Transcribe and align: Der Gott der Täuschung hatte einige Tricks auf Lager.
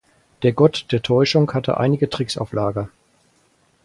Der 0.41 0.51
Gott 0.51 0.87
der 0.91 1.03
Täuschung 1.03 1.53
hatte 1.53 1.77
einige 1.77 2.09
Tricks 2.09 2.35
auf 2.35 2.53
Lager. 2.53 2.89